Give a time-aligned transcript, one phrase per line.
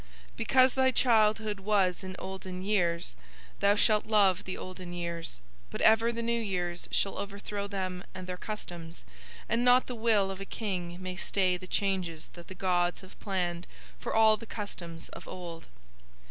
[0.35, 3.13] Because thy childhood was in the olden years
[3.59, 5.35] thou shalt love the olden years,
[5.69, 9.05] but ever the new years shall overthrow them and their customs,
[9.47, 13.19] and not the will of a King may stay the changes that the gods have
[13.19, 13.67] planned
[13.99, 15.67] for all the customs of old.